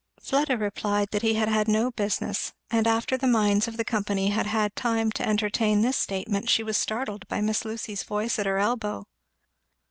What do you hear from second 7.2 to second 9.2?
by Miss Lucy's voice at her elbow.